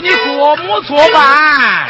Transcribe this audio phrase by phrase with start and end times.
[0.00, 1.88] 你过目作伴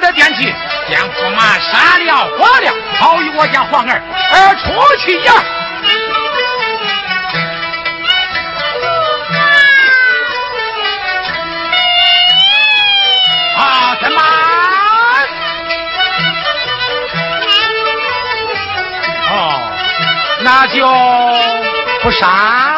[0.00, 0.52] 的电器
[0.90, 5.32] 将驸马杀了花了好与我家皇儿呃出去呀
[13.56, 14.20] 啊什么？
[19.30, 19.60] 哦
[20.40, 20.86] 那就
[22.02, 22.71] 不杀。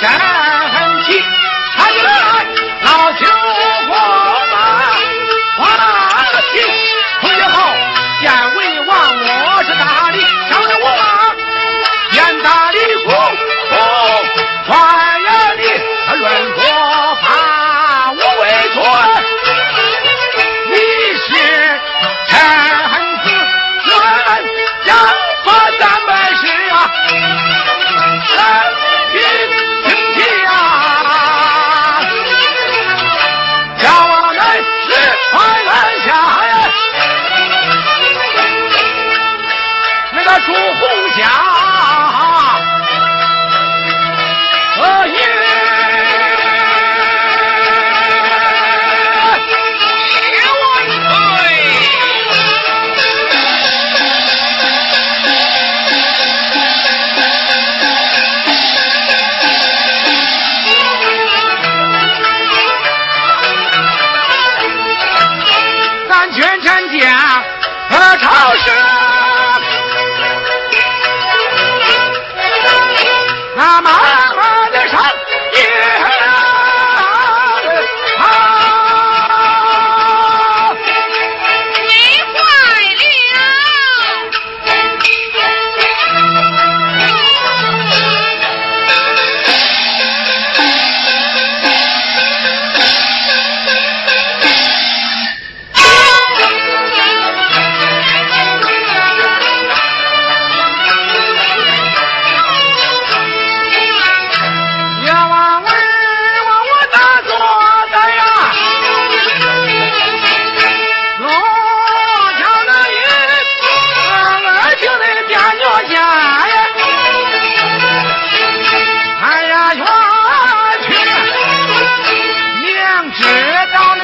[0.00, 1.37] 站起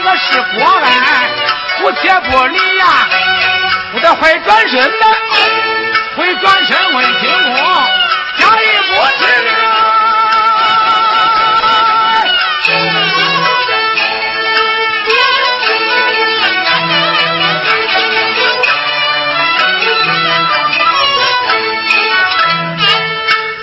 [0.06, 0.84] 我是国安，
[1.80, 3.08] 不接玻璃呀，
[3.90, 5.06] 不得会转身的，
[6.16, 7.56] 会转身会进攻，
[8.36, 9.24] 下一步是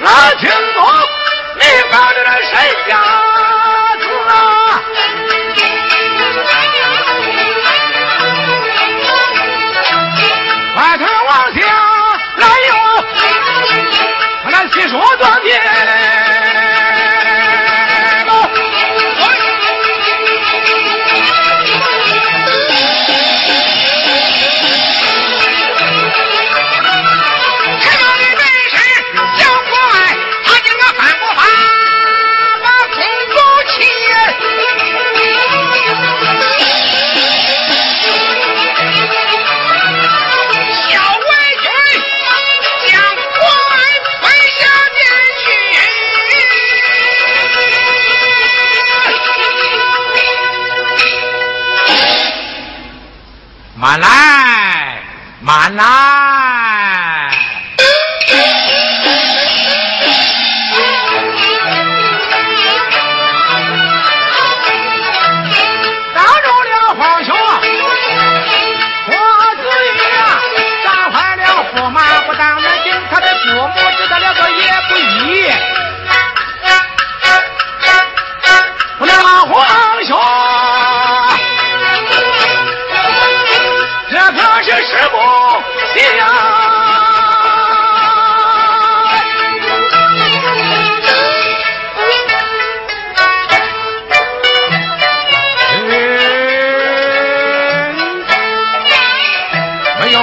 [0.04, 0.10] 啊，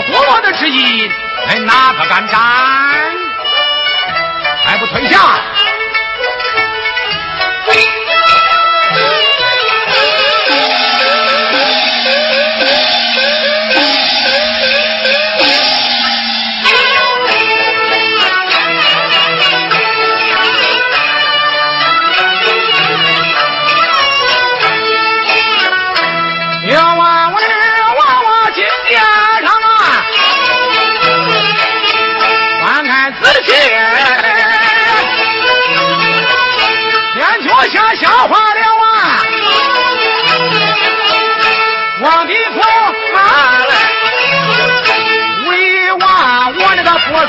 [0.03, 1.11] 国王的旨意，
[1.47, 2.39] 还哪个敢站？
[4.65, 5.19] 还不退下？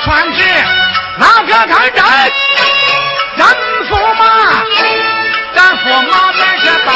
[0.03, 0.43] 传旨，
[1.17, 2.05] 哪个看战？
[3.37, 3.47] 咱
[3.89, 4.23] 驸马，
[5.53, 6.95] 咱驸马在这办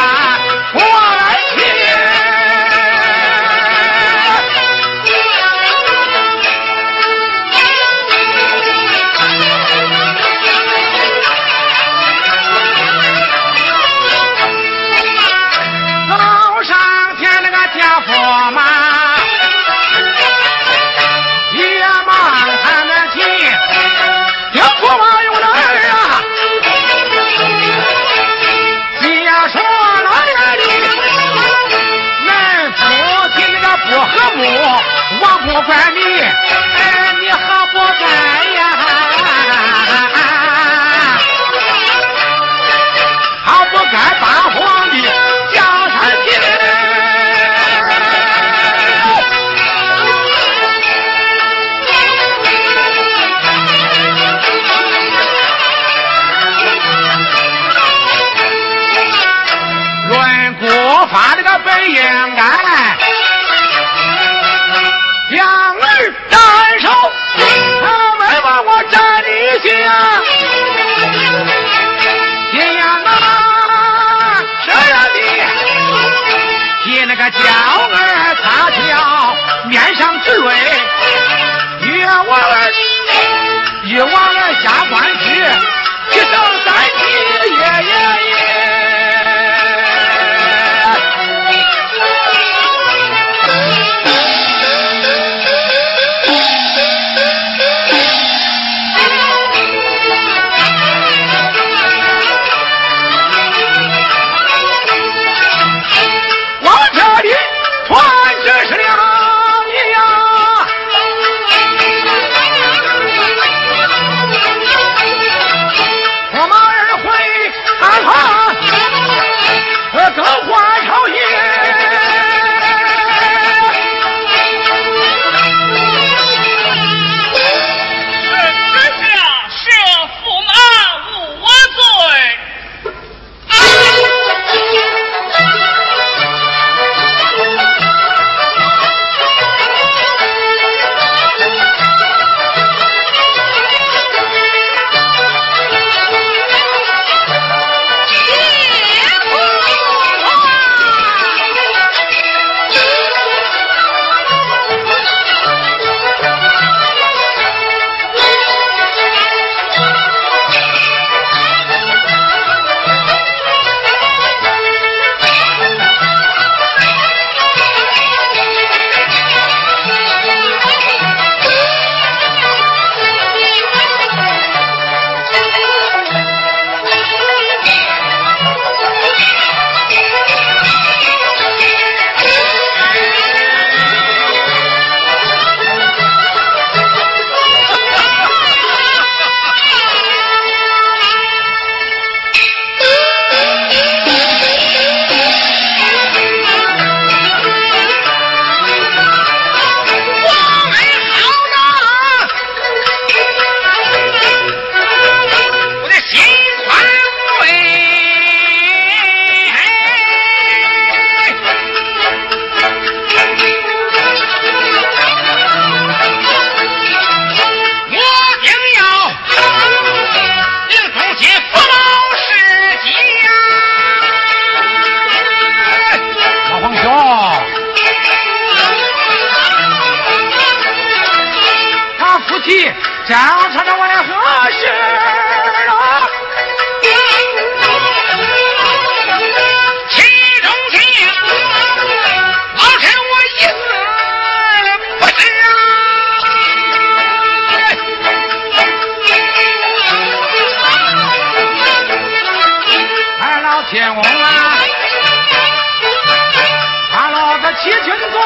[257.63, 258.21] 七军尊。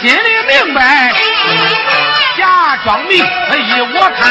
[0.00, 1.12] 心里明白，
[2.36, 3.20] 假装明，依
[3.80, 4.22] 我看，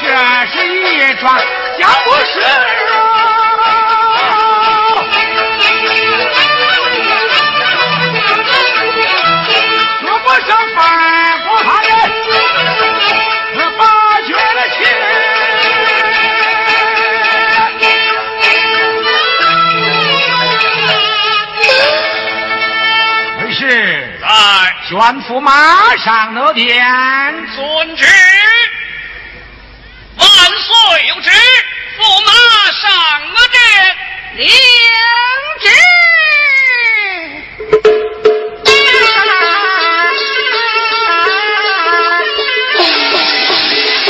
[0.00, 0.06] 这
[0.52, 1.36] 是一桩
[1.76, 2.40] 家务事
[3.60, 4.32] 啊！
[10.00, 10.78] 说不上犯
[24.98, 25.52] 官府马
[25.96, 26.84] 上得见，
[27.54, 28.04] 遵旨。